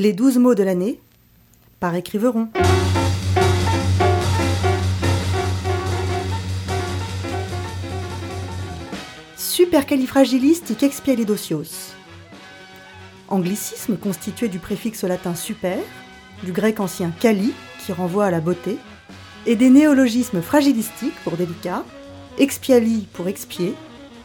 [0.00, 1.00] Les douze mots de l'année
[1.80, 2.46] par écriveron.
[9.36, 11.96] Supercalifragilisticexpialidocious.
[13.26, 15.80] Anglicisme constitué du préfixe latin super,
[16.44, 17.52] du grec ancien cali,
[17.84, 18.78] qui renvoie à la beauté,
[19.46, 21.84] et des néologismes fragilistiques pour délicat,
[22.38, 23.74] expiali pour expier,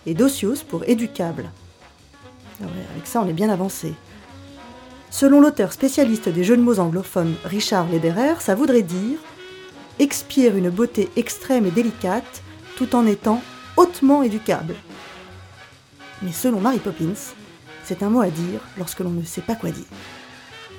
[0.05, 1.49] et docios pour éducable.
[2.61, 3.95] Ah avec ça, on est bien avancé.
[5.13, 9.19] Selon l'auteur spécialiste des jeux de mots anglophones Richard Lederer, ça voudrait dire
[9.99, 12.41] expier une beauté extrême et délicate
[12.77, 13.39] tout en étant
[13.77, 14.73] hautement éducable.
[16.23, 17.13] Mais selon Mary Poppins,
[17.83, 19.85] c'est un mot à dire lorsque l'on ne sait pas quoi dire.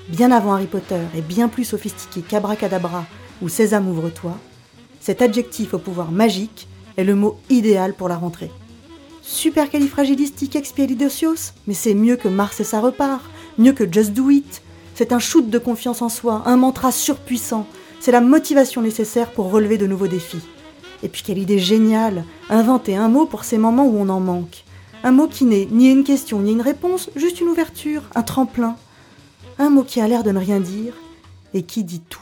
[0.09, 3.05] Bien avant Harry Potter et bien plus sophistiqué qu'Abracadabra
[3.41, 4.37] ou Sésame ouvre-toi,
[4.99, 8.51] cet adjectif au pouvoir magique est le mot idéal pour la rentrée.
[9.21, 13.23] Supercalifragilisticexpialidocious Mais c'est mieux que Mars et ça repart,
[13.57, 14.61] mieux que Just Do It.
[14.93, 17.67] C'est un shoot de confiance en soi, un mantra surpuissant.
[17.99, 20.43] C'est la motivation nécessaire pour relever de nouveaux défis.
[21.03, 24.63] Et puis quelle idée géniale Inventer un mot pour ces moments où on en manque.
[25.03, 28.75] Un mot qui n'est ni une question ni une réponse, juste une ouverture, un tremplin.
[29.59, 30.93] Un mot qui a l'air de ne rien dire
[31.53, 32.21] et qui dit tout.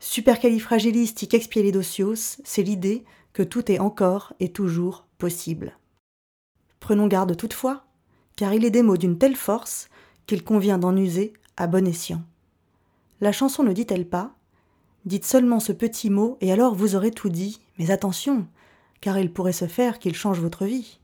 [0.00, 5.76] Supercalifragilisticexpialidocious, c'est l'idée que tout est encore et toujours possible.
[6.80, 7.83] Prenons garde toutefois,
[8.36, 9.88] car il est des mots d'une telle force
[10.26, 12.22] qu'il convient d'en user à bon escient.
[13.20, 14.34] La chanson ne dit-elle pas
[15.04, 18.46] Dites seulement ce petit mot et alors vous aurez tout dit, mais attention,
[19.00, 20.98] car il pourrait se faire qu'il change votre vie.